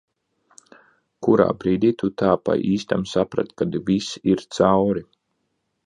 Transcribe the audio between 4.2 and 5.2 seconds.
ir cauri?